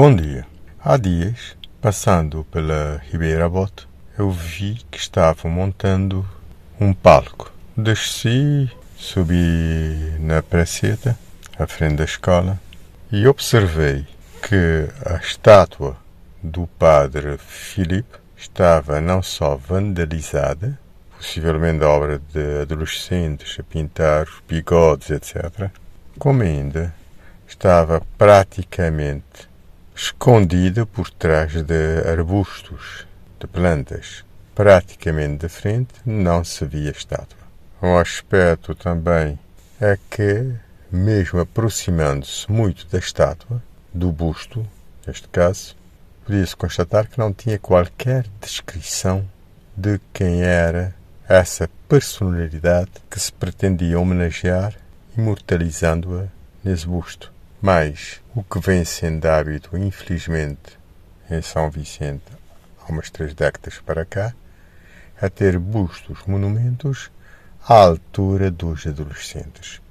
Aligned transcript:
Bom 0.00 0.14
dia. 0.14 0.46
Há 0.78 0.96
dias, 0.96 1.56
passando 1.82 2.46
pela 2.52 3.02
Ribeira 3.10 3.48
Bote, 3.48 3.88
eu 4.16 4.30
vi 4.30 4.80
que 4.92 4.96
estavam 4.96 5.50
montando 5.50 6.24
um 6.80 6.94
palco. 6.94 7.52
Desci, 7.76 8.70
subi 8.96 10.14
na 10.20 10.40
praceta, 10.40 11.18
à 11.58 11.66
frente 11.66 11.96
da 11.96 12.04
escola, 12.04 12.60
e 13.10 13.26
observei 13.26 14.06
que 14.40 14.88
a 15.04 15.16
estátua 15.16 15.96
do 16.40 16.68
padre 16.78 17.36
Filipe 17.36 18.20
estava 18.36 19.00
não 19.00 19.20
só 19.20 19.56
vandalizada, 19.56 20.78
possivelmente 21.16 21.82
obra 21.82 22.20
de 22.32 22.60
adolescentes 22.62 23.58
a 23.58 23.64
pintar 23.64 24.28
bigodes, 24.46 25.10
etc., 25.10 25.72
como 26.20 26.44
ainda 26.44 26.94
estava 27.48 28.00
praticamente 28.16 29.48
escondida 30.00 30.86
por 30.86 31.10
trás 31.10 31.60
de 31.60 32.08
arbustos, 32.08 33.04
de 33.40 33.48
plantas. 33.48 34.24
Praticamente 34.54 35.38
de 35.38 35.48
frente 35.48 35.92
não 36.06 36.44
se 36.44 36.64
via 36.64 36.92
estátua. 36.92 37.36
Um 37.82 37.98
aspecto 37.98 38.76
também 38.76 39.36
é 39.80 39.98
que, 40.08 40.52
mesmo 40.90 41.40
aproximando-se 41.40 42.50
muito 42.50 42.86
da 42.86 42.98
estátua, 42.98 43.60
do 43.92 44.12
busto, 44.12 44.64
neste 45.04 45.26
caso, 45.26 45.74
podia-se 46.24 46.54
constatar 46.54 47.08
que 47.08 47.18
não 47.18 47.32
tinha 47.32 47.58
qualquer 47.58 48.24
descrição 48.40 49.28
de 49.76 50.00
quem 50.12 50.42
era 50.42 50.94
essa 51.28 51.68
personalidade 51.88 52.92
que 53.10 53.18
se 53.18 53.32
pretendia 53.32 53.98
homenagear, 53.98 54.76
imortalizando-a 55.16 56.26
nesse 56.62 56.86
busto. 56.86 57.32
Mas 57.60 58.20
o 58.36 58.42
que 58.44 58.60
vem 58.60 58.84
sendo 58.84 59.26
hábito, 59.26 59.76
infelizmente, 59.76 60.78
em 61.28 61.42
São 61.42 61.68
Vicente, 61.68 62.22
há 62.80 62.90
umas 62.90 63.10
três 63.10 63.34
décadas 63.34 63.80
para 63.84 64.04
cá, 64.04 64.32
é 65.20 65.28
ter 65.28 65.58
bustos, 65.58 66.20
monumentos 66.24 67.10
à 67.68 67.74
altura 67.74 68.48
dos 68.48 68.86
adolescentes, 68.86 69.82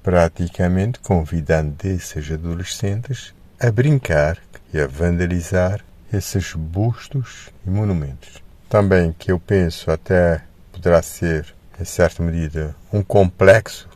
praticamente 0.00 1.00
convidando 1.00 1.76
esses 1.84 2.30
adolescentes 2.30 3.34
a 3.58 3.68
brincar 3.72 4.38
e 4.72 4.78
a 4.78 4.86
vandalizar 4.86 5.84
esses 6.12 6.52
bustos 6.52 7.50
e 7.66 7.70
monumentos. 7.70 8.40
Também 8.68 9.12
que 9.12 9.32
eu 9.32 9.40
penso 9.40 9.90
até 9.90 10.40
poderá 10.70 11.02
ser, 11.02 11.52
em 11.80 11.84
certa 11.84 12.22
medida, 12.22 12.76
um 12.92 13.02
complexo, 13.02 13.88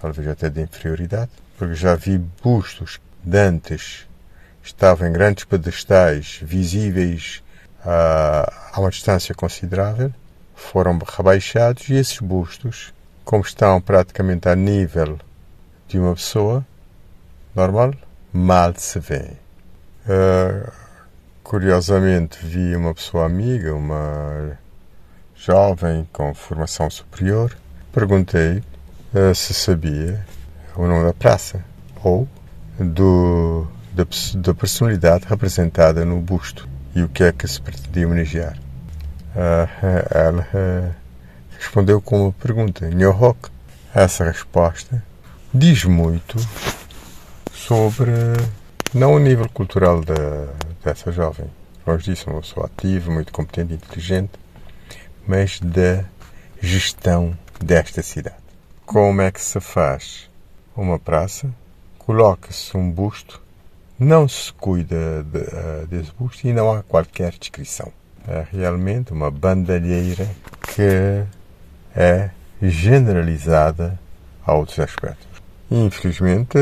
talvez 0.00 0.26
até 0.26 0.48
de 0.48 0.62
inferioridade, 0.62 1.30
porque 1.58 1.74
já 1.74 1.94
vi 1.94 2.18
bustos 2.42 3.00
de 3.22 3.38
antes 3.38 4.06
estavam 4.62 5.08
em 5.08 5.12
grandes 5.12 5.44
pedestais 5.44 6.40
visíveis 6.42 7.42
a, 7.84 8.70
a 8.72 8.80
uma 8.80 8.90
distância 8.90 9.34
considerável, 9.34 10.12
foram 10.54 10.98
rebaixados 10.98 11.88
e 11.88 11.94
esses 11.94 12.18
bustos, 12.18 12.94
como 13.24 13.44
estão 13.44 13.80
praticamente 13.80 14.48
a 14.48 14.56
nível 14.56 15.18
de 15.86 15.98
uma 15.98 16.14
pessoa 16.14 16.66
normal, 17.54 17.92
mal 18.32 18.74
se 18.76 18.98
vê. 18.98 19.32
Uh, 20.06 20.72
curiosamente, 21.42 22.38
vi 22.44 22.74
uma 22.74 22.94
pessoa 22.94 23.26
amiga, 23.26 23.74
uma 23.74 24.58
jovem 25.34 26.08
com 26.12 26.34
formação 26.34 26.88
superior, 26.88 27.54
perguntei 27.92 28.62
uh, 29.14 29.34
se 29.34 29.52
sabia 29.52 30.24
o 30.76 30.86
nome 30.86 31.04
da 31.04 31.14
praça 31.14 31.64
ou 32.02 32.28
do, 32.78 33.66
da, 33.92 34.04
da, 34.36 34.54
personalidade 34.54 35.26
representada 35.26 36.04
no 36.04 36.20
busto 36.20 36.68
e 36.94 37.02
o 37.02 37.08
que 37.08 37.22
é 37.24 37.32
que 37.32 37.46
se 37.46 37.60
pretendia 37.60 38.06
homenagear. 38.06 38.58
Uh, 39.34 40.16
ela 40.16 40.48
uh, 40.54 40.94
respondeu 41.58 42.00
com 42.00 42.24
uma 42.24 42.32
pergunta, 42.32 42.88
Nhohok. 42.88 43.50
Essa 43.94 44.24
resposta 44.24 45.02
diz 45.52 45.84
muito 45.84 46.36
sobre, 47.52 48.10
não 48.92 49.14
o 49.14 49.18
nível 49.20 49.48
cultural 49.48 50.00
dessa 50.84 51.12
jovem, 51.12 51.46
como 51.84 51.96
disse, 51.98 52.26
uma 52.26 52.40
pessoa 52.40 52.66
ativa, 52.66 53.12
muito 53.12 53.32
competente, 53.32 53.74
inteligente, 53.74 54.32
mas 55.26 55.60
da 55.60 56.04
gestão 56.60 57.38
desta 57.60 58.02
cidade. 58.02 58.36
Como 58.84 59.22
é 59.22 59.30
que 59.30 59.40
se 59.40 59.60
faz 59.60 60.28
uma 60.76 60.98
praça, 60.98 61.48
coloca-se 61.98 62.76
um 62.76 62.90
busto, 62.90 63.40
não 63.98 64.28
se 64.28 64.52
cuida 64.52 65.22
de, 65.22 65.38
uh, 65.38 65.86
desse 65.86 66.12
busto 66.12 66.46
e 66.46 66.52
não 66.52 66.72
há 66.72 66.82
qualquer 66.82 67.32
descrição. 67.32 67.92
É 68.26 68.46
realmente 68.50 69.12
uma 69.12 69.30
bandalheira 69.30 70.28
que 70.74 71.24
é 71.94 72.30
generalizada 72.60 73.98
a 74.46 74.54
outros 74.54 74.78
aspectos. 74.78 75.34
Infelizmente, 75.70 76.58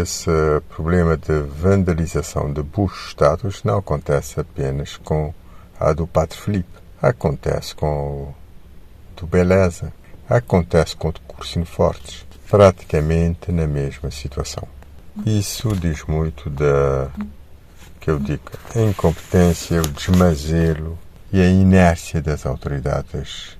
esse 0.00 0.30
problema 0.74 1.16
de 1.16 1.40
vandalização 1.40 2.52
de 2.52 2.62
bustos 2.62 3.08
estátuas 3.08 3.62
não 3.64 3.78
acontece 3.78 4.40
apenas 4.40 4.96
com 4.96 5.34
a 5.78 5.92
do 5.92 6.06
Padre 6.06 6.38
Filipe. 6.38 6.70
Acontece 7.00 7.74
com 7.74 7.86
o 7.86 8.34
do 9.16 9.26
Beleza, 9.26 9.92
acontece 10.28 10.96
com 10.96 11.08
o 11.08 11.12
do 11.12 11.20
Cursino 11.20 11.66
Fortes, 11.66 12.24
praticamente 12.52 13.50
na 13.50 13.66
mesma 13.66 14.10
situação. 14.10 14.68
Isso 15.24 15.74
diz 15.74 16.04
muito 16.04 16.50
da 16.50 17.08
que 17.98 18.10
eu 18.10 18.18
digo, 18.18 18.42
incompetência, 18.76 19.80
o 19.80 19.88
desmazelo 19.88 20.98
e 21.32 21.40
a 21.40 21.46
inércia 21.46 22.20
das 22.20 22.44
autoridades 22.44 23.56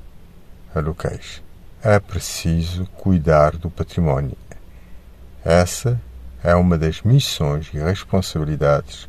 locais. 0.75 1.43
É 1.83 1.99
preciso 1.99 2.85
cuidar 2.99 3.57
do 3.57 3.71
património. 3.71 4.37
Essa 5.43 5.99
é 6.45 6.55
uma 6.55 6.77
das 6.77 7.01
missões 7.01 7.71
e 7.73 7.79
responsabilidades 7.79 9.09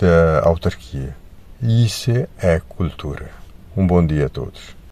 da 0.00 0.40
autarquia. 0.42 1.14
Isso 1.62 2.10
é 2.38 2.60
cultura. 2.68 3.30
Um 3.76 3.86
bom 3.86 4.04
dia 4.04 4.26
a 4.26 4.28
todos. 4.28 4.74